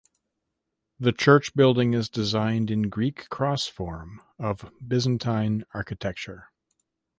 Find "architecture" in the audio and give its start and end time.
5.75-6.49